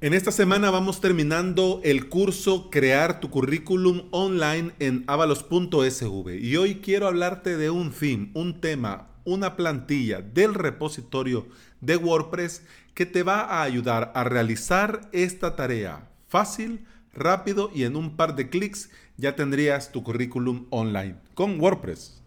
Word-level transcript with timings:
En 0.00 0.14
esta 0.14 0.30
semana 0.30 0.70
vamos 0.70 1.00
terminando 1.00 1.80
el 1.82 2.08
curso 2.08 2.70
Crear 2.70 3.18
tu 3.18 3.30
currículum 3.30 4.04
online 4.12 4.70
en 4.78 5.02
avalos.sv 5.08 6.38
y 6.40 6.56
hoy 6.56 6.76
quiero 6.76 7.08
hablarte 7.08 7.56
de 7.56 7.70
un 7.70 7.90
theme, 7.90 8.30
un 8.34 8.60
tema, 8.60 9.08
una 9.24 9.56
plantilla 9.56 10.22
del 10.22 10.54
repositorio 10.54 11.48
de 11.80 11.96
WordPress 11.96 12.62
que 12.94 13.06
te 13.06 13.24
va 13.24 13.40
a 13.40 13.64
ayudar 13.64 14.12
a 14.14 14.22
realizar 14.22 15.00
esta 15.10 15.56
tarea 15.56 16.08
fácil, 16.28 16.86
rápido 17.12 17.68
y 17.74 17.82
en 17.82 17.96
un 17.96 18.14
par 18.14 18.36
de 18.36 18.50
clics 18.50 18.90
ya 19.16 19.34
tendrías 19.34 19.90
tu 19.90 20.04
currículum 20.04 20.66
online 20.70 21.16
con 21.34 21.58
WordPress. 21.58 22.22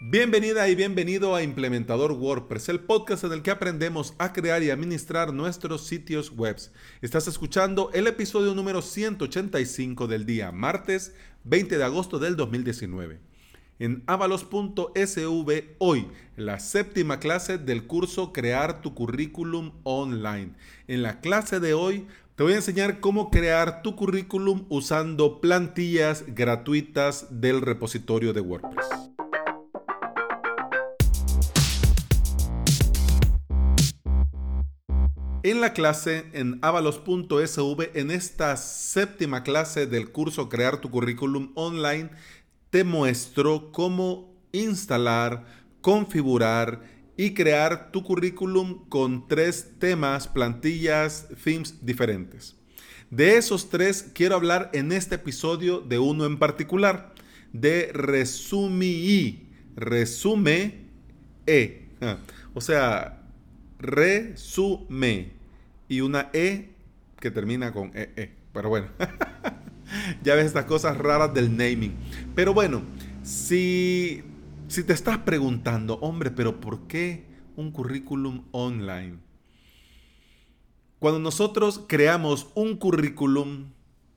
Bienvenida 0.00 0.68
y 0.68 0.76
bienvenido 0.76 1.34
a 1.34 1.42
Implementador 1.42 2.12
WordPress, 2.12 2.68
el 2.68 2.78
podcast 2.78 3.24
en 3.24 3.32
el 3.32 3.42
que 3.42 3.50
aprendemos 3.50 4.14
a 4.18 4.32
crear 4.32 4.62
y 4.62 4.70
administrar 4.70 5.34
nuestros 5.34 5.88
sitios 5.88 6.30
web. 6.36 6.56
Estás 7.02 7.26
escuchando 7.26 7.90
el 7.92 8.06
episodio 8.06 8.54
número 8.54 8.80
185 8.80 10.06
del 10.06 10.24
día 10.24 10.52
martes 10.52 11.16
20 11.42 11.78
de 11.78 11.82
agosto 11.82 12.20
del 12.20 12.36
2019. 12.36 13.18
En 13.80 14.04
avalos.sv 14.06 15.64
hoy, 15.78 16.06
la 16.36 16.60
séptima 16.60 17.18
clase 17.18 17.58
del 17.58 17.88
curso 17.88 18.32
Crear 18.32 18.80
tu 18.80 18.94
currículum 18.94 19.72
online. 19.82 20.52
En 20.86 21.02
la 21.02 21.20
clase 21.20 21.58
de 21.58 21.74
hoy 21.74 22.06
te 22.36 22.44
voy 22.44 22.52
a 22.52 22.56
enseñar 22.56 23.00
cómo 23.00 23.32
crear 23.32 23.82
tu 23.82 23.96
currículum 23.96 24.64
usando 24.68 25.40
plantillas 25.40 26.24
gratuitas 26.28 27.26
del 27.40 27.62
repositorio 27.62 28.32
de 28.32 28.42
WordPress. 28.42 29.07
En 35.44 35.60
la 35.60 35.72
clase 35.72 36.24
en 36.32 36.58
avalos.sv, 36.62 37.90
en 37.94 38.10
esta 38.10 38.56
séptima 38.56 39.44
clase 39.44 39.86
del 39.86 40.10
curso 40.10 40.48
Crear 40.48 40.80
tu 40.80 40.90
currículum 40.90 41.52
online, 41.54 42.10
te 42.70 42.82
muestro 42.82 43.70
cómo 43.70 44.34
instalar, 44.50 45.46
configurar 45.80 46.82
y 47.16 47.34
crear 47.34 47.92
tu 47.92 48.02
currículum 48.02 48.88
con 48.88 49.28
tres 49.28 49.74
temas, 49.78 50.26
plantillas, 50.26 51.28
themes 51.44 51.86
diferentes. 51.86 52.56
De 53.10 53.36
esos 53.36 53.70
tres 53.70 54.10
quiero 54.12 54.34
hablar 54.34 54.70
en 54.74 54.90
este 54.90 55.14
episodio 55.14 55.78
de 55.80 56.00
uno 56.00 56.26
en 56.26 56.40
particular, 56.40 57.14
de 57.52 57.90
Resumi, 57.92 59.48
Resume 59.76 60.88
E. 61.46 61.90
O 62.54 62.60
sea, 62.60 63.22
resume 63.78 65.37
y 65.88 66.00
una 66.00 66.30
E 66.32 66.70
que 67.18 67.30
termina 67.30 67.72
con 67.72 67.90
EE. 67.94 68.12
E. 68.16 68.34
Pero 68.52 68.68
bueno, 68.68 68.88
ya 70.22 70.34
ves 70.34 70.46
estas 70.46 70.66
cosas 70.66 70.96
raras 70.96 71.34
del 71.34 71.56
naming. 71.56 71.94
Pero 72.34 72.54
bueno, 72.54 72.82
si, 73.22 74.22
si 74.68 74.82
te 74.84 74.92
estás 74.92 75.18
preguntando, 75.18 75.98
hombre, 76.00 76.30
pero 76.30 76.60
¿por 76.60 76.86
qué 76.86 77.26
un 77.56 77.70
currículum 77.72 78.44
online? 78.52 79.18
Cuando 80.98 81.20
nosotros 81.20 81.84
creamos 81.86 82.48
un 82.54 82.76
currículum 82.76 83.70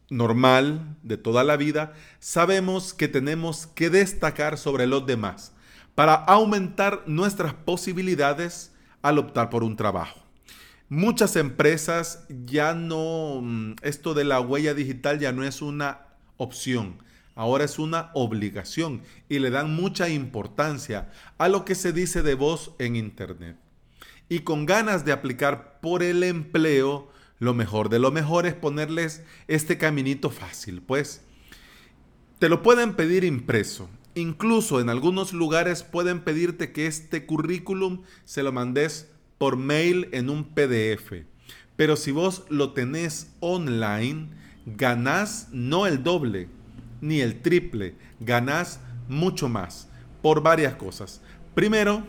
normal 0.10 0.98
de 1.04 1.18
toda 1.18 1.44
la 1.44 1.56
vida, 1.56 1.94
sabemos 2.20 2.94
que 2.94 3.08
tenemos 3.08 3.68
que 3.68 3.90
destacar 3.90 4.58
sobre 4.58 4.88
los 4.88 5.06
demás 5.06 5.54
para 5.96 6.16
aumentar 6.16 7.04
nuestras 7.06 7.54
posibilidades 7.54 8.74
al 9.02 9.20
optar 9.20 9.50
por 9.50 9.64
un 9.64 9.76
trabajo. 9.76 10.21
Muchas 10.94 11.38
empresas 11.38 12.26
ya 12.46 12.74
no, 12.74 13.40
mm, 13.42 13.76
esto 13.82 14.14
de 14.14 14.26
la 14.26 14.42
huella 14.42 14.74
digital 14.74 15.20
ya 15.20 15.32
no 15.32 15.46
es 15.46 15.62
una 15.62 16.02
opción, 16.36 16.98
ahora 17.34 17.64
es 17.64 17.80
una 17.80 18.12
obligación 18.14 19.02
y 19.30 19.40
le 19.40 19.52
dan 19.52 19.74
mucha 19.74 20.10
importancia 20.10 21.10
a 21.38 21.48
lo 21.48 21.64
que 21.64 21.76
se 21.76 21.94
dice 21.94 22.24
de 22.24 22.36
vos 22.36 22.72
en 22.78 22.98
Internet. 22.98 23.56
Y 24.28 24.40
con 24.40 24.66
ganas 24.66 25.06
de 25.06 25.14
aplicar 25.14 25.80
por 25.80 26.04
el 26.04 26.24
empleo, 26.24 27.10
lo 27.40 27.54
mejor 27.54 27.88
de 27.88 28.00
lo 28.00 28.12
mejor 28.12 28.46
es 28.46 28.54
ponerles 28.54 29.24
este 29.48 29.78
caminito 29.78 30.30
fácil, 30.30 30.82
pues 30.82 31.22
te 32.38 32.50
lo 32.50 32.62
pueden 32.62 32.96
pedir 32.98 33.24
impreso 33.24 33.88
Incluso 34.14 34.82
en 34.82 34.90
algunos 34.90 35.32
lugares 35.32 35.84
pueden 35.84 36.20
pedirte 36.20 36.74
que 36.74 36.86
este 36.86 37.26
currículum 37.26 38.02
se 38.26 38.44
lo 38.44 38.52
mandes 38.52 39.10
por 39.42 39.58
mail 39.58 40.08
en 40.12 40.30
un 40.30 40.44
PDF. 40.44 41.26
Pero 41.76 41.96
si 41.96 42.12
vos 42.12 42.44
lo 42.50 42.74
tenés 42.74 43.32
online, 43.40 44.28
ganás 44.68 45.48
no 45.52 45.88
el 45.88 46.04
doble 46.04 46.48
ni 47.02 47.22
el 47.22 47.42
triple, 47.42 47.96
ganás 48.20 48.82
mucho 49.08 49.50
más 49.50 49.90
por 50.22 50.44
varias 50.44 50.76
cosas. 50.76 51.24
Primero, 51.56 52.04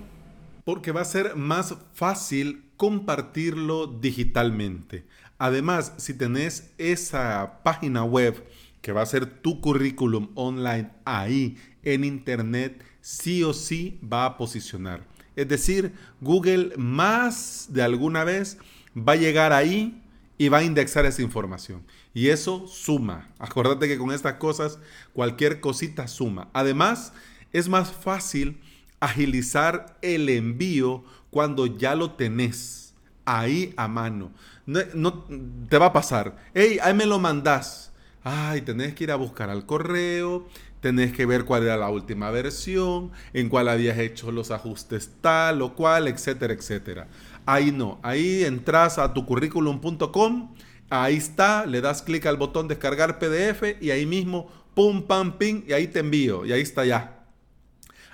porque 0.64 0.92
va 0.92 1.00
a 1.00 1.06
ser 1.06 1.34
más 1.34 1.74
fácil 1.94 2.66
compartirlo 2.76 3.86
digitalmente. 3.86 5.06
Además, 5.38 5.94
si 5.96 6.12
tenés 6.12 6.74
esa 6.76 7.62
página 7.64 8.04
web 8.04 8.46
que 8.82 8.92
va 8.92 9.00
a 9.00 9.06
ser 9.06 9.24
tu 9.24 9.62
currículum 9.62 10.28
online 10.34 10.90
ahí 11.06 11.56
en 11.82 12.04
Internet, 12.04 12.84
sí 13.00 13.42
o 13.42 13.54
sí 13.54 13.98
va 14.04 14.26
a 14.26 14.36
posicionar. 14.36 15.11
Es 15.36 15.48
decir, 15.48 15.92
Google 16.20 16.72
más 16.76 17.66
de 17.70 17.82
alguna 17.82 18.24
vez 18.24 18.58
va 18.96 19.12
a 19.12 19.16
llegar 19.16 19.52
ahí 19.52 20.02
y 20.38 20.48
va 20.48 20.58
a 20.58 20.64
indexar 20.64 21.06
esa 21.06 21.22
información. 21.22 21.82
Y 22.14 22.28
eso 22.28 22.66
suma. 22.66 23.30
Acuérdate 23.38 23.88
que 23.88 23.98
con 23.98 24.12
estas 24.12 24.34
cosas 24.34 24.78
cualquier 25.12 25.60
cosita 25.60 26.08
suma. 26.08 26.48
Además, 26.52 27.12
es 27.52 27.68
más 27.68 27.92
fácil 27.92 28.60
agilizar 29.00 29.98
el 30.02 30.28
envío 30.28 31.04
cuando 31.30 31.66
ya 31.66 31.94
lo 31.94 32.12
tenés 32.12 32.94
ahí 33.24 33.72
a 33.76 33.88
mano. 33.88 34.32
No, 34.66 35.24
te 35.68 35.78
va 35.78 35.86
a 35.86 35.92
pasar. 35.92 36.36
Hey, 36.54 36.78
ahí 36.82 36.94
me 36.94 37.06
lo 37.06 37.18
mandás 37.18 37.92
ay, 38.24 38.62
tenés 38.62 38.94
que 38.94 39.04
ir 39.04 39.10
a 39.10 39.16
buscar 39.16 39.50
al 39.50 39.66
correo, 39.66 40.46
tenés 40.82 41.12
que 41.12 41.24
ver 41.26 41.44
cuál 41.44 41.62
era 41.62 41.76
la 41.76 41.88
última 41.88 42.30
versión, 42.32 43.12
en 43.32 43.48
cuál 43.48 43.68
habías 43.68 43.96
hecho 43.98 44.32
los 44.32 44.50
ajustes 44.50 45.12
tal 45.20 45.62
o 45.62 45.74
cual, 45.74 46.08
etcétera, 46.08 46.52
etcétera. 46.52 47.08
Ahí 47.46 47.70
no, 47.70 48.00
ahí 48.02 48.42
entras 48.42 48.98
a 48.98 49.14
tu 49.14 49.24
currículum.com, 49.24 50.54
ahí 50.90 51.16
está, 51.16 51.66
le 51.66 51.80
das 51.80 52.02
clic 52.02 52.26
al 52.26 52.36
botón 52.36 52.66
descargar 52.66 53.20
PDF 53.20 53.80
y 53.80 53.92
ahí 53.92 54.06
mismo, 54.06 54.50
pum, 54.74 55.06
pam, 55.06 55.38
ping, 55.38 55.62
y 55.68 55.72
ahí 55.72 55.86
te 55.86 56.00
envío, 56.00 56.44
y 56.44 56.52
ahí 56.52 56.62
está 56.62 56.84
ya. 56.84 57.26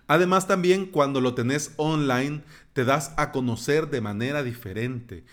Además 0.06 0.46
también 0.46 0.86
cuando 0.86 1.22
lo 1.22 1.34
tenés 1.34 1.72
online 1.76 2.42
te 2.74 2.84
das 2.84 3.12
a 3.16 3.32
conocer 3.32 3.88
de 3.88 4.02
manera 4.02 4.42
diferente. 4.42 5.24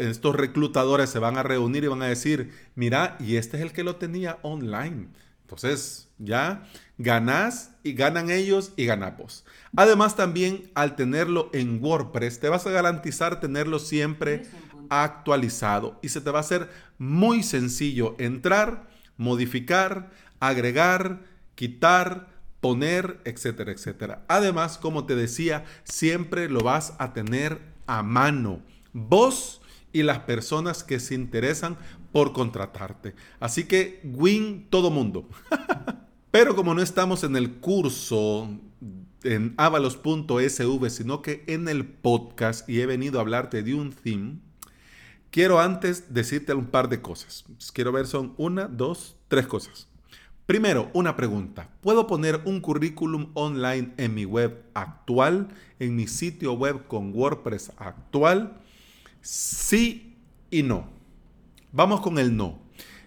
estos 0.00 0.34
reclutadores 0.34 1.10
se 1.10 1.20
van 1.20 1.38
a 1.38 1.42
reunir 1.44 1.84
y 1.84 1.88
van 1.88 2.02
a 2.02 2.08
decir, 2.08 2.52
mira, 2.74 3.16
y 3.20 3.36
este 3.36 3.56
es 3.56 3.62
el 3.62 3.72
que 3.72 3.84
lo 3.84 3.96
tenía 3.96 4.38
online. 4.42 5.08
Entonces 5.52 6.08
ya 6.18 6.66
ganás 6.96 7.72
y 7.82 7.92
ganan 7.92 8.30
ellos 8.30 8.72
y 8.76 8.86
ganamos. 8.86 9.44
Además 9.76 10.16
también 10.16 10.70
al 10.74 10.96
tenerlo 10.96 11.50
en 11.52 11.82
WordPress 11.82 12.40
te 12.40 12.48
vas 12.48 12.66
a 12.66 12.70
garantizar 12.70 13.38
tenerlo 13.40 13.78
siempre 13.78 14.46
actualizado 14.88 15.98
y 16.02 16.08
se 16.08 16.20
te 16.20 16.30
va 16.30 16.38
a 16.38 16.40
hacer 16.40 16.70
muy 16.96 17.42
sencillo 17.42 18.14
entrar, 18.18 18.88
modificar, 19.16 20.10
agregar, 20.40 21.20
quitar, 21.54 22.28
poner, 22.60 23.20
etcétera, 23.24 23.72
etcétera. 23.72 24.24
Además, 24.28 24.78
como 24.78 25.04
te 25.04 25.16
decía, 25.16 25.64
siempre 25.84 26.48
lo 26.48 26.60
vas 26.60 26.94
a 26.98 27.12
tener 27.12 27.60
a 27.86 28.02
mano. 28.02 28.62
Vos 28.92 29.61
y 29.92 30.02
las 30.02 30.20
personas 30.20 30.84
que 30.84 31.00
se 31.00 31.14
interesan 31.14 31.76
por 32.12 32.32
contratarte. 32.32 33.14
Así 33.40 33.64
que 33.64 34.00
win 34.04 34.66
todo 34.70 34.90
mundo. 34.90 35.28
Pero 36.30 36.56
como 36.56 36.74
no 36.74 36.82
estamos 36.82 37.24
en 37.24 37.36
el 37.36 37.54
curso 37.56 38.48
en 39.22 39.54
avalos.sv, 39.56 40.90
sino 40.90 41.22
que 41.22 41.44
en 41.46 41.68
el 41.68 41.86
podcast 41.86 42.68
y 42.68 42.80
he 42.80 42.86
venido 42.86 43.18
a 43.18 43.22
hablarte 43.22 43.62
de 43.62 43.74
un 43.74 43.92
theme, 43.92 44.38
quiero 45.30 45.60
antes 45.60 46.12
decirte 46.14 46.54
un 46.54 46.66
par 46.66 46.88
de 46.88 47.00
cosas. 47.00 47.44
Quiero 47.72 47.92
ver, 47.92 48.06
son 48.06 48.34
una, 48.36 48.66
dos, 48.66 49.16
tres 49.28 49.46
cosas. 49.46 49.88
Primero, 50.46 50.90
una 50.92 51.16
pregunta. 51.16 51.68
¿Puedo 51.80 52.06
poner 52.06 52.40
un 52.44 52.60
currículum 52.60 53.30
online 53.34 53.92
en 53.96 54.14
mi 54.14 54.24
web 54.24 54.64
actual, 54.74 55.48
en 55.78 55.94
mi 55.94 56.06
sitio 56.06 56.54
web 56.54 56.86
con 56.88 57.14
WordPress 57.14 57.72
actual? 57.76 58.60
Sí 59.22 60.16
y 60.50 60.64
no. 60.64 60.88
Vamos 61.70 62.00
con 62.00 62.18
el 62.18 62.36
no. 62.36 62.60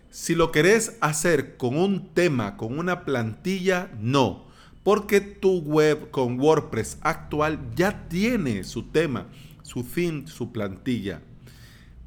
Si 0.09 0.33
lo 0.33 0.53
querés 0.53 0.97
hacer 1.01 1.57
con 1.57 1.77
un 1.77 2.13
tema, 2.13 2.55
con 2.55 2.79
una 2.79 3.03
plantilla, 3.03 3.91
no. 3.99 4.45
Porque 4.81 5.19
tu 5.19 5.59
web 5.59 6.09
con 6.11 6.39
WordPress 6.39 6.99
actual 7.01 7.59
ya 7.75 8.07
tiene 8.07 8.63
su 8.63 8.83
tema, 8.83 9.27
su 9.61 9.83
theme, 9.83 10.25
su 10.27 10.53
plantilla. 10.53 11.21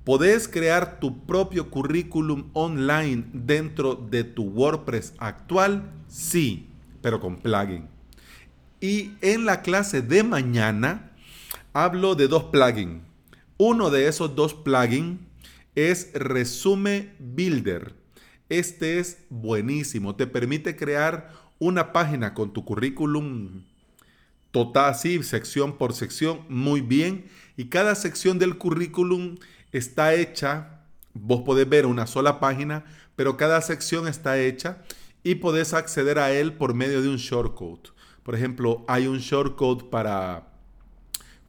¿Podés 0.05 0.49
crear 0.49 1.01
tu 1.01 1.27
propio 1.27 1.71
currículum 1.71 2.49
online 2.55 3.27
dentro 3.35 3.95
de 3.95 4.25
tu 4.25 4.45
WordPress 4.45 5.13
actual? 5.19 5.93
Sí, 6.09 6.67
pero 7.03 7.21
con 7.21 7.37
plugin. 7.37 7.89
Y 8.81 9.11
en 9.21 9.45
la 9.45 9.61
clase 9.61 10.01
de 10.01 10.23
mañana 10.23 11.11
hablo 11.75 12.15
de 12.15 12.27
dos 12.27 12.45
plugins. 12.45 13.08
Uno 13.61 13.91
de 13.91 14.07
esos 14.07 14.37
dos 14.37 14.55
plugins 14.55 15.19
es 15.75 16.13
Resume 16.15 17.13
Builder. 17.19 17.93
Este 18.49 19.01
es 19.01 19.25
buenísimo. 19.31 20.15
Te 20.15 20.29
permite 20.29 20.77
crear 20.77 21.33
una 21.59 21.93
página 21.93 22.35
con 22.35 22.53
tu 22.53 22.65
currículum 22.65 23.65
total, 24.53 24.91
así, 24.93 25.21
sección 25.25 25.77
por 25.77 25.93
sección, 25.93 26.45
muy 26.49 26.83
bien. 26.83 27.27
Y 27.57 27.65
cada 27.65 27.97
sección 27.97 28.39
del 28.39 28.59
currículum 28.59 29.39
está 29.73 30.15
hecha, 30.15 30.85
vos 31.13 31.43
podés 31.43 31.69
ver 31.69 31.85
una 31.87 32.07
sola 32.07 32.39
página, 32.39 32.85
pero 33.17 33.37
cada 33.37 33.61
sección 33.61 34.07
está 34.07 34.39
hecha 34.39 34.85
y 35.25 35.35
podés 35.35 35.75
acceder 35.75 36.21
a 36.21 36.31
él 36.31 36.53
por 36.53 36.75
medio 36.75 37.03
de 37.03 37.09
un 37.09 37.17
shortcode. 37.17 37.91
Por 38.23 38.37
ejemplo, 38.37 38.85
hay 38.87 39.09
un 39.09 39.19
shortcode 39.19 39.91
para 39.91 40.58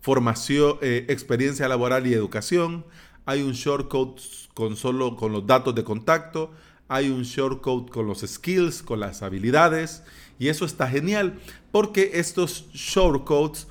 formación, 0.09 0.79
eh, 0.81 1.05
experiencia 1.07 1.67
laboral 1.67 2.07
y 2.07 2.15
educación. 2.15 2.83
Hay 3.27 3.43
un 3.43 3.51
shortcode 3.51 4.19
con 4.55 4.75
solo 4.75 5.15
con 5.15 5.31
los 5.31 5.45
datos 5.45 5.75
de 5.75 5.83
contacto. 5.83 6.51
Hay 6.87 7.11
un 7.11 7.21
shortcode 7.21 7.91
con 7.91 8.07
los 8.07 8.21
skills, 8.21 8.81
con 8.81 9.01
las 9.01 9.21
habilidades. 9.21 10.01
Y 10.39 10.47
eso 10.47 10.65
está 10.65 10.87
genial 10.87 11.39
porque 11.71 12.13
estos 12.15 12.71
shortcodes 12.73 13.67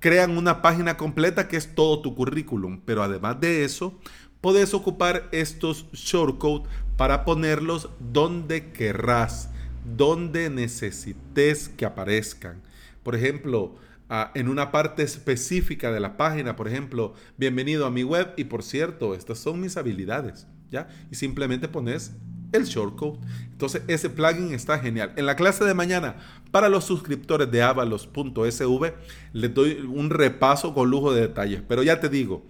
crean 0.00 0.36
una 0.36 0.60
página 0.60 0.96
completa 0.96 1.46
que 1.46 1.56
es 1.56 1.72
todo 1.72 2.02
tu 2.02 2.16
currículum. 2.16 2.80
Pero 2.84 3.04
además 3.04 3.40
de 3.40 3.64
eso, 3.64 3.96
puedes 4.40 4.74
ocupar 4.74 5.28
estos 5.30 5.86
shortcodes 5.92 6.66
para 6.96 7.24
ponerlos 7.24 7.90
donde 8.00 8.72
querrás 8.72 9.50
donde 9.96 10.50
necesites 10.50 11.68
que 11.68 11.84
aparezcan. 11.84 12.60
Por 13.04 13.14
ejemplo, 13.14 13.76
ah, 14.10 14.30
en 14.34 14.48
una 14.48 14.70
parte 14.70 15.02
específica 15.02 15.90
de 15.90 16.00
la 16.00 16.18
página, 16.18 16.56
por 16.56 16.68
ejemplo, 16.68 17.14
bienvenido 17.38 17.86
a 17.86 17.90
mi 17.90 18.02
web 18.02 18.34
y 18.36 18.44
por 18.44 18.62
cierto, 18.62 19.14
estas 19.14 19.38
son 19.38 19.60
mis 19.60 19.78
habilidades, 19.78 20.46
¿ya? 20.70 20.88
Y 21.10 21.14
simplemente 21.14 21.68
pones 21.68 22.12
el 22.52 22.64
shortcode. 22.64 23.18
Entonces, 23.52 23.82
ese 23.86 24.10
plugin 24.10 24.52
está 24.52 24.78
genial. 24.78 25.12
En 25.16 25.26
la 25.26 25.36
clase 25.36 25.64
de 25.64 25.74
mañana, 25.74 26.16
para 26.50 26.68
los 26.68 26.84
suscriptores 26.84 27.50
de 27.50 27.62
avalos.sv, 27.62 28.94
les 29.32 29.54
doy 29.54 29.88
un 29.88 30.10
repaso 30.10 30.74
con 30.74 30.90
lujo 30.90 31.12
de 31.12 31.22
detalles. 31.22 31.62
Pero 31.66 31.82
ya 31.82 32.00
te 32.00 32.08
digo, 32.08 32.44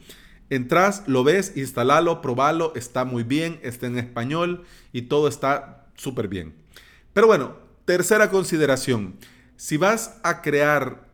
entras, 0.48 1.04
lo 1.06 1.24
ves, 1.24 1.52
instalalo, 1.56 2.20
probalo, 2.20 2.72
está 2.74 3.04
muy 3.04 3.22
bien, 3.22 3.60
está 3.62 3.86
en 3.86 3.98
español 3.98 4.64
y 4.92 5.02
todo 5.02 5.28
está 5.28 5.86
súper 5.94 6.28
bien. 6.28 6.54
Pero 7.12 7.26
bueno, 7.26 7.56
tercera 7.84 8.30
consideración. 8.30 9.16
Si 9.56 9.76
vas 9.76 10.18
a 10.22 10.40
crear 10.42 11.09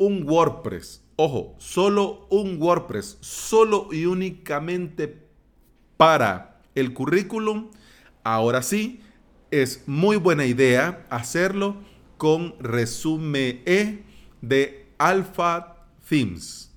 un 0.00 0.26
WordPress, 0.26 1.04
ojo, 1.16 1.54
solo 1.58 2.26
un 2.30 2.56
WordPress, 2.58 3.18
solo 3.20 3.88
y 3.92 4.06
únicamente 4.06 5.28
para 5.98 6.62
el 6.74 6.94
currículum, 6.94 7.70
ahora 8.24 8.62
sí, 8.62 9.02
es 9.50 9.82
muy 9.86 10.16
buena 10.16 10.46
idea 10.46 11.06
hacerlo 11.10 11.76
con 12.16 12.54
resumen 12.60 13.60
E 13.66 14.04
de 14.40 14.86
Alpha 14.96 15.84
Themes. 16.08 16.72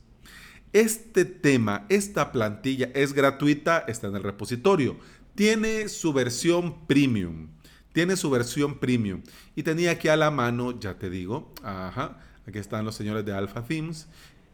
Este 0.74 1.24
tema, 1.24 1.86
esta 1.88 2.34
plantilla 2.34 2.92
es 2.94 3.14
gratuita, 3.14 3.86
está 3.88 4.08
en 4.08 4.18
el 4.18 4.24
repositorio. 4.24 4.98
Tiene 5.34 5.88
su 5.88 6.12
versión 6.12 6.86
premium. 6.88 7.52
Tiene 7.94 8.18
su 8.18 8.30
versión 8.30 8.80
premium. 8.80 9.22
Y 9.56 9.64
tenía 9.64 9.92
aquí 9.92 10.10
a 10.10 10.18
la 10.18 10.32
mano, 10.32 10.80
ya 10.80 10.98
te 10.98 11.10
digo, 11.10 11.54
ajá, 11.64 12.20
aquí 12.46 12.60
están 12.60 12.86
los 12.86 12.96
señores 12.96 13.24
de 13.26 13.34
Alpha 13.34 13.64
Themes. 13.64 14.08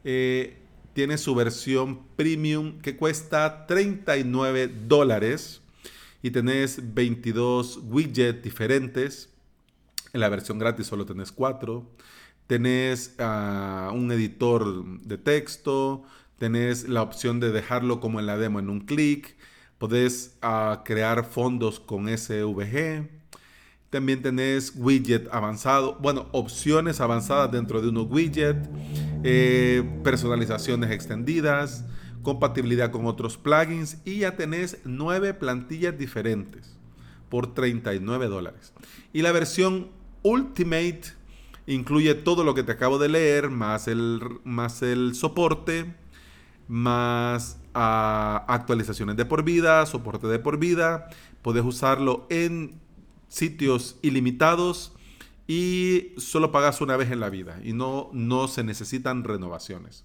Eh, 0.03 0.57
tiene 0.93 1.17
su 1.17 1.33
versión 1.33 2.01
premium 2.15 2.79
que 2.81 2.97
cuesta 2.97 3.65
39 3.65 4.69
dólares 4.87 5.61
y 6.21 6.31
tenés 6.31 6.93
22 6.93 7.79
widgets 7.89 8.43
diferentes. 8.43 9.29
En 10.11 10.19
la 10.19 10.29
versión 10.29 10.59
gratis 10.59 10.87
solo 10.87 11.05
tenés 11.05 11.31
4. 11.31 11.85
Tenés 12.47 13.15
ah, 13.19 13.91
un 13.93 14.11
editor 14.11 14.99
de 14.99 15.17
texto. 15.17 16.03
Tenés 16.37 16.89
la 16.89 17.01
opción 17.01 17.39
de 17.39 17.51
dejarlo 17.51 17.99
como 17.99 18.19
en 18.19 18.25
la 18.25 18.37
demo 18.37 18.59
en 18.59 18.69
un 18.69 18.81
clic. 18.81 19.35
Podés 19.77 20.35
ah, 20.41 20.81
crear 20.83 21.25
fondos 21.25 21.79
con 21.79 22.09
SVG. 22.09 23.18
También 23.89 24.21
tenés 24.21 24.73
widget 24.75 25.27
avanzado, 25.31 25.97
bueno, 25.99 26.27
opciones 26.31 27.01
avanzadas 27.01 27.51
dentro 27.51 27.81
de 27.81 27.89
unos 27.89 28.07
widgets, 28.09 28.69
eh, 29.23 29.83
personalizaciones 30.03 30.91
extendidas, 30.91 31.85
compatibilidad 32.21 32.91
con 32.91 33.07
otros 33.07 33.37
plugins 33.37 33.97
y 34.05 34.19
ya 34.19 34.35
tenés 34.35 34.77
nueve 34.85 35.33
plantillas 35.33 35.97
diferentes 35.97 36.77
por 37.29 37.53
39 37.53 38.27
dólares. 38.27 38.73
Y 39.13 39.21
la 39.21 39.31
versión 39.31 39.89
Ultimate 40.21 41.01
incluye 41.65 42.13
todo 42.15 42.43
lo 42.43 42.53
que 42.53 42.63
te 42.63 42.71
acabo 42.71 42.99
de 42.99 43.09
leer, 43.09 43.49
más 43.49 43.87
el, 43.87 44.21
más 44.43 44.81
el 44.81 45.15
soporte, 45.15 45.95
más 46.67 47.57
ah, 47.73 48.45
actualizaciones 48.47 49.15
de 49.15 49.25
por 49.25 49.43
vida, 49.43 49.85
soporte 49.85 50.27
de 50.27 50.39
por 50.39 50.57
vida. 50.59 51.09
Puedes 51.41 51.63
usarlo 51.63 52.27
en 52.29 52.79
sitios 53.29 53.97
ilimitados 54.01 54.93
y 55.47 56.13
solo 56.17 56.51
pagas 56.51 56.81
una 56.81 56.97
vez 56.97 57.09
en 57.11 57.21
la 57.21 57.29
vida 57.29 57.59
y 57.63 57.73
no, 57.73 58.09
no 58.13 58.47
se 58.47 58.63
necesitan 58.63 59.23
renovaciones. 59.23 60.03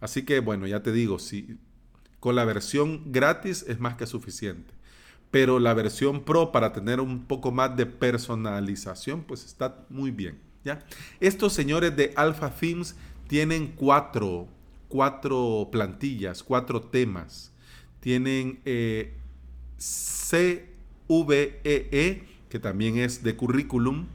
Así 0.00 0.24
que 0.24 0.40
bueno, 0.40 0.66
ya 0.66 0.82
te 0.82 0.92
digo, 0.92 1.18
si 1.18 1.58
con 2.20 2.34
la 2.36 2.44
versión 2.44 3.12
gratis 3.12 3.64
es 3.68 3.78
más 3.80 3.96
que 3.96 4.06
suficiente. 4.06 4.72
Pero 5.30 5.58
la 5.58 5.74
versión 5.74 6.24
Pro 6.24 6.50
para 6.50 6.72
tener 6.72 7.00
un 7.00 7.24
poco 7.24 7.52
más 7.52 7.76
de 7.76 7.86
personalización, 7.86 9.22
pues 9.22 9.44
está 9.44 9.84
muy 9.88 10.10
bien. 10.10 10.40
¿ya? 10.64 10.84
Estos 11.20 11.52
señores 11.52 11.96
de 11.96 12.12
Alpha 12.16 12.50
Themes 12.50 12.96
tienen 13.28 13.68
cuatro, 13.76 14.48
cuatro 14.88 15.68
plantillas, 15.70 16.42
cuatro 16.42 16.80
temas. 16.80 17.52
Tienen 18.00 18.60
eh, 18.64 19.14
CVEE, 19.78 20.60
que 22.50 22.58
también 22.58 22.98
es 22.98 23.22
de 23.22 23.36
currículum. 23.36 24.08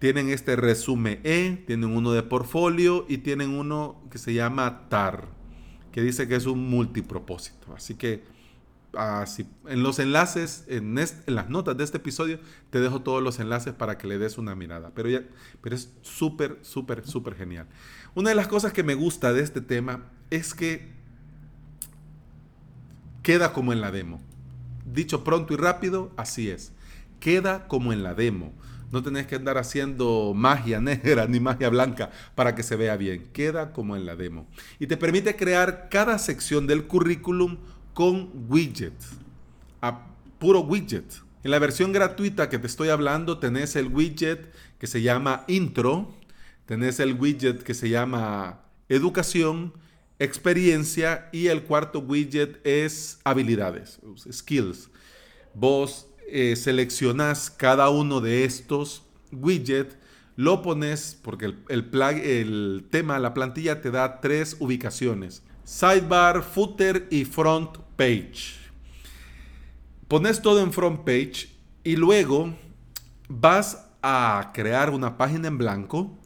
Tienen 0.00 0.30
este 0.30 0.56
resumen 0.56 1.20
E, 1.22 1.62
tienen 1.66 1.90
uno 1.90 2.12
de 2.12 2.22
portfolio 2.22 3.04
y 3.08 3.18
tienen 3.18 3.50
uno 3.50 4.00
que 4.10 4.18
se 4.18 4.32
llama 4.32 4.88
TAR, 4.88 5.28
que 5.92 6.02
dice 6.02 6.26
que 6.26 6.36
es 6.36 6.46
un 6.46 6.68
multipropósito. 6.70 7.74
Así 7.74 7.94
que 7.94 8.24
así, 8.94 9.46
en 9.66 9.82
los 9.82 9.98
enlaces, 9.98 10.64
en, 10.68 10.94
las 10.94 11.50
notas 11.50 11.76
de 11.76 11.84
este 11.84 11.98
episodio, 11.98 12.40
te 12.70 12.80
dejo 12.80 13.02
todos 13.02 13.22
los 13.22 13.38
enlaces 13.40 13.74
para 13.74 13.98
que 13.98 14.06
le 14.06 14.18
des 14.18 14.38
una 14.38 14.54
mirada. 14.54 14.92
Pero, 14.94 15.10
ya, 15.10 15.22
pero 15.60 15.76
es 15.76 15.92
súper, 16.02 16.58
súper, 16.62 17.06
súper 17.06 17.34
genial. 17.34 17.66
Una 18.14 18.30
de 18.30 18.36
las 18.36 18.48
cosas 18.48 18.72
que 18.72 18.82
me 18.82 18.94
gusta 18.94 19.32
de 19.32 19.42
este 19.42 19.60
tema 19.60 20.04
es 20.30 20.54
que 20.54 20.88
queda 23.22 23.52
como 23.52 23.72
en 23.72 23.80
la 23.80 23.90
demo. 23.90 24.22
Dicho 24.86 25.24
pronto 25.24 25.52
y 25.52 25.56
rápido, 25.56 26.12
así 26.16 26.48
es 26.48 26.72
queda 27.20 27.68
como 27.68 27.92
en 27.92 28.02
la 28.02 28.14
demo. 28.14 28.52
No 28.90 29.02
tenés 29.02 29.26
que 29.26 29.34
andar 29.34 29.58
haciendo 29.58 30.32
magia 30.34 30.80
negra 30.82 31.26
ni 31.26 31.40
magia 31.40 31.68
blanca 31.68 32.10
para 32.34 32.54
que 32.54 32.62
se 32.62 32.76
vea 32.76 32.96
bien. 32.96 33.28
Queda 33.32 33.72
como 33.72 33.96
en 33.96 34.06
la 34.06 34.16
demo. 34.16 34.46
Y 34.78 34.86
te 34.86 34.96
permite 34.96 35.36
crear 35.36 35.88
cada 35.90 36.18
sección 36.18 36.66
del 36.66 36.86
currículum 36.86 37.58
con 37.94 38.30
widget. 38.48 38.94
A 39.80 40.06
puro 40.38 40.60
widget. 40.60 41.22
En 41.44 41.50
la 41.50 41.58
versión 41.58 41.92
gratuita 41.92 42.48
que 42.48 42.58
te 42.58 42.66
estoy 42.66 42.88
hablando 42.88 43.38
tenés 43.38 43.76
el 43.76 43.88
widget 43.88 44.52
que 44.78 44.86
se 44.86 45.02
llama 45.02 45.44
intro. 45.48 46.14
Tenés 46.66 47.00
el 47.00 47.14
widget 47.14 47.62
que 47.62 47.74
se 47.74 47.88
llama 47.88 48.60
educación, 48.88 49.72
experiencia 50.18 51.28
y 51.32 51.46
el 51.46 51.62
cuarto 51.62 52.00
widget 52.00 52.60
es 52.66 53.20
habilidades, 53.24 54.00
skills. 54.30 54.90
Vos 55.54 56.07
eh, 56.30 56.56
seleccionas 56.56 57.50
cada 57.50 57.90
uno 57.90 58.20
de 58.20 58.44
estos 58.44 59.02
widgets, 59.32 59.96
lo 60.36 60.62
pones, 60.62 61.18
porque 61.22 61.46
el, 61.46 61.58
el, 61.68 61.90
el 62.22 62.86
tema, 62.90 63.18
la 63.18 63.34
plantilla 63.34 63.80
te 63.80 63.90
da 63.90 64.20
tres 64.20 64.56
ubicaciones. 64.60 65.42
Sidebar, 65.64 66.42
footer 66.42 67.08
y 67.10 67.24
front 67.24 67.78
page. 67.96 68.56
Pones 70.06 70.40
todo 70.40 70.60
en 70.62 70.72
front 70.72 71.00
page 71.00 71.48
y 71.84 71.96
luego 71.96 72.54
vas 73.28 73.90
a 74.02 74.52
crear 74.54 74.90
una 74.90 75.18
página 75.18 75.48
en 75.48 75.58
blanco 75.58 76.18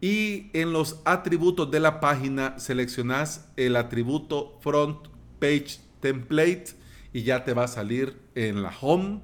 y 0.00 0.50
en 0.54 0.72
los 0.72 1.00
atributos 1.04 1.70
de 1.70 1.80
la 1.80 2.00
página 2.00 2.58
seleccionas 2.58 3.50
el 3.56 3.76
atributo 3.76 4.58
front 4.62 5.08
Page 5.38 5.78
Template 6.00 6.66
y 7.12 7.22
ya 7.22 7.44
te 7.44 7.54
va 7.54 7.64
a 7.64 7.68
salir 7.68 8.20
en 8.34 8.62
la 8.62 8.72
home 8.80 9.20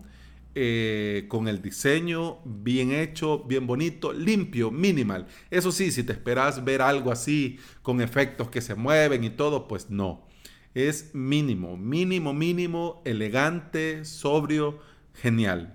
eh, 0.58 1.26
con 1.28 1.48
el 1.48 1.60
diseño 1.60 2.38
bien 2.46 2.90
hecho, 2.90 3.44
bien 3.44 3.66
bonito, 3.66 4.14
limpio, 4.14 4.70
minimal. 4.70 5.26
Eso 5.50 5.70
sí, 5.70 5.92
si 5.92 6.02
te 6.02 6.14
esperas 6.14 6.64
ver 6.64 6.80
algo 6.80 7.12
así 7.12 7.58
con 7.82 8.00
efectos 8.00 8.48
que 8.48 8.62
se 8.62 8.74
mueven 8.74 9.22
y 9.22 9.28
todo, 9.28 9.68
pues 9.68 9.90
no. 9.90 10.26
Es 10.72 11.14
mínimo, 11.14 11.76
mínimo, 11.76 12.32
mínimo, 12.32 13.02
elegante, 13.04 14.06
sobrio, 14.06 14.78
genial. 15.12 15.74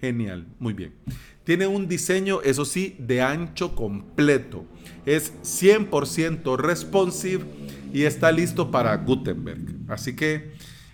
Genial, 0.00 0.46
muy 0.60 0.74
bien. 0.74 0.94
Tiene 1.42 1.66
un 1.66 1.88
diseño, 1.88 2.40
eso 2.42 2.64
sí, 2.64 2.94
de 3.00 3.20
ancho 3.20 3.74
completo. 3.74 4.64
Es 5.06 5.32
100% 5.42 6.56
responsive 6.56 7.44
y 7.92 8.04
está 8.04 8.30
listo 8.30 8.70
para 8.70 8.96
Gutenberg. 8.96 9.60
Así 9.88 10.14
que 10.14 10.52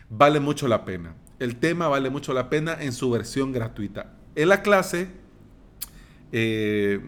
vale 0.09 0.41
mucho 0.41 0.67
la 0.69 0.87
pena. 0.87 1.15
El 1.41 1.57
tema 1.57 1.89
vale 1.89 2.11
mucho 2.11 2.35
la 2.35 2.51
pena 2.51 2.77
en 2.79 2.93
su 2.93 3.11
versión 3.11 3.51
gratuita. 3.51 4.13
En 4.35 4.51
la 4.51 4.61
clase, 4.61 5.09
eh, 6.33 7.01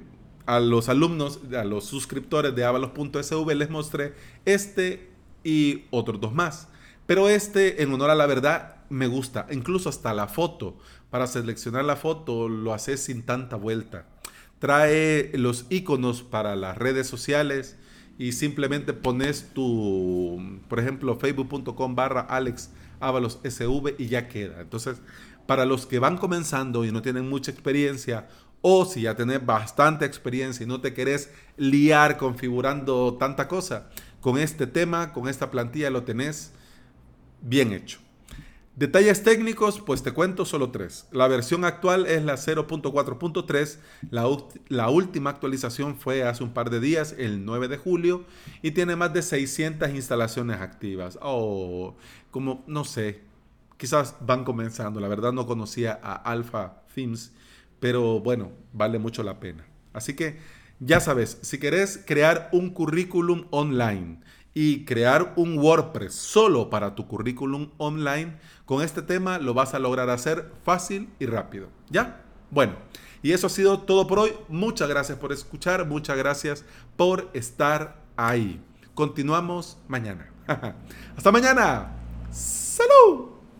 a 0.46 0.58
los 0.58 0.88
alumnos, 0.88 1.40
a 1.54 1.64
los 1.64 1.84
suscriptores 1.84 2.54
de 2.54 2.64
avalos.sv 2.64 3.54
les 3.54 3.68
mostré 3.68 4.14
este 4.46 5.10
y 5.44 5.84
otros 5.90 6.18
dos 6.18 6.32
más. 6.32 6.68
Pero 7.04 7.28
este, 7.28 7.82
en 7.82 7.92
honor 7.92 8.08
a 8.08 8.14
la 8.14 8.26
verdad, 8.26 8.76
me 8.88 9.06
gusta. 9.06 9.46
Incluso 9.50 9.90
hasta 9.90 10.14
la 10.14 10.28
foto. 10.28 10.78
Para 11.10 11.26
seleccionar 11.26 11.84
la 11.84 11.96
foto 11.96 12.48
lo 12.48 12.72
haces 12.72 13.04
sin 13.04 13.24
tanta 13.24 13.56
vuelta. 13.56 14.06
Trae 14.60 15.30
los 15.34 15.66
iconos 15.68 16.22
para 16.22 16.56
las 16.56 16.78
redes 16.78 17.06
sociales 17.06 17.76
y 18.18 18.32
simplemente 18.32 18.94
pones 18.94 19.50
tu, 19.52 20.60
por 20.68 20.80
ejemplo, 20.80 21.16
facebook.com 21.16 21.94
barra 21.94 22.20
Alex 22.20 22.70
SV 23.02 23.96
y 23.98 24.06
ya 24.06 24.28
queda. 24.28 24.60
Entonces, 24.60 25.00
para 25.46 25.64
los 25.64 25.86
que 25.86 25.98
van 25.98 26.18
comenzando 26.18 26.84
y 26.84 26.92
no 26.92 27.02
tienen 27.02 27.28
mucha 27.28 27.50
experiencia, 27.50 28.28
o 28.60 28.84
si 28.84 29.02
ya 29.02 29.16
tenés 29.16 29.44
bastante 29.44 30.04
experiencia 30.04 30.64
y 30.64 30.68
no 30.68 30.80
te 30.80 30.94
querés 30.94 31.30
liar 31.56 32.16
configurando 32.16 33.14
tanta 33.18 33.48
cosa, 33.48 33.90
con 34.20 34.38
este 34.38 34.66
tema, 34.66 35.12
con 35.12 35.28
esta 35.28 35.50
plantilla 35.50 35.90
lo 35.90 36.04
tenés 36.04 36.52
bien 37.40 37.72
hecho. 37.72 37.98
Detalles 38.74 39.22
técnicos, 39.22 39.82
pues 39.82 40.02
te 40.02 40.12
cuento 40.12 40.46
solo 40.46 40.70
tres. 40.70 41.06
La 41.12 41.28
versión 41.28 41.66
actual 41.66 42.06
es 42.06 42.24
la 42.24 42.34
0.4.3. 42.36 43.78
La, 44.68 44.88
última 44.88 45.28
actualización 45.28 45.96
fue 45.96 46.22
hace 46.22 46.42
un 46.42 46.54
par 46.54 46.70
de 46.70 46.80
días, 46.80 47.14
el 47.18 47.44
9 47.44 47.68
de 47.68 47.76
julio, 47.76 48.24
y 48.62 48.70
tiene 48.70 48.96
más 48.96 49.12
de 49.12 49.20
600 49.20 49.90
instalaciones 49.90 50.62
activas. 50.62 51.18
O 51.20 51.96
como, 52.30 52.64
no 52.66 52.84
sé, 52.84 53.20
quizás 53.76 54.16
van 54.20 54.42
comenzando. 54.42 55.00
La 55.00 55.08
verdad 55.08 55.32
no 55.32 55.46
conocía 55.46 56.00
a 56.02 56.14
Alpha 56.14 56.82
Themes, 56.94 57.34
pero 57.78 58.20
bueno, 58.20 58.52
vale 58.72 58.98
mucho 58.98 59.22
la 59.22 59.38
pena. 59.38 59.66
Así 59.92 60.14
que 60.14 60.38
ya 60.80 60.98
sabes, 60.98 61.38
si 61.42 61.58
querés 61.58 62.02
crear 62.06 62.48
un 62.52 62.70
currículum 62.70 63.46
online, 63.50 64.20
y 64.54 64.84
crear 64.84 65.32
un 65.36 65.58
WordPress 65.58 66.14
solo 66.14 66.70
para 66.70 66.94
tu 66.94 67.06
currículum 67.06 67.70
online, 67.78 68.36
con 68.64 68.82
este 68.82 69.02
tema 69.02 69.38
lo 69.38 69.54
vas 69.54 69.74
a 69.74 69.78
lograr 69.78 70.10
hacer 70.10 70.50
fácil 70.64 71.08
y 71.18 71.26
rápido. 71.26 71.68
¿Ya? 71.90 72.22
Bueno, 72.50 72.74
y 73.22 73.32
eso 73.32 73.46
ha 73.46 73.50
sido 73.50 73.80
todo 73.80 74.06
por 74.06 74.18
hoy. 74.18 74.32
Muchas 74.48 74.88
gracias 74.88 75.18
por 75.18 75.32
escuchar, 75.32 75.86
muchas 75.86 76.16
gracias 76.16 76.64
por 76.96 77.30
estar 77.32 78.02
ahí. 78.16 78.60
Continuamos 78.94 79.78
mañana. 79.88 80.30
Hasta 81.16 81.32
mañana. 81.32 81.92
Salud. 82.30 83.31